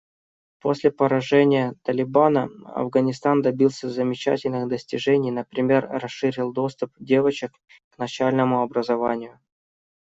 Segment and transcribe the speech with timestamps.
[0.61, 7.51] После поражения «Талибана» Афганистан добился замечательных достижений, например расширил доступ девочек
[7.91, 9.39] к начальному образованию.